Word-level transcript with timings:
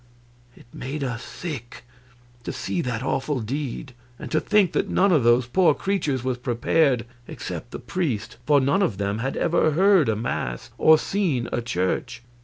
It 0.55 0.65
made 0.73 1.03
us 1.03 1.21
sick 1.21 1.83
to 2.43 2.51
see 2.51 2.81
that 2.81 3.03
awful 3.03 3.39
deed, 3.39 3.93
and 4.17 4.31
to 4.31 4.39
think 4.39 4.71
that 4.71 4.89
none 4.89 5.11
of 5.11 5.23
those 5.23 5.45
poor 5.45 5.75
creatures 5.75 6.23
was 6.23 6.39
prepared 6.39 7.05
except 7.27 7.69
the 7.69 7.77
priest, 7.77 8.37
for 8.47 8.59
none 8.59 8.81
of 8.81 8.97
them 8.97 9.19
had 9.19 9.37
ever 9.37 9.73
heard 9.73 10.09
a 10.09 10.15
mass 10.15 10.71
or 10.79 10.97
seen 10.97 11.47
a 11.51 11.61
church. 11.61 12.23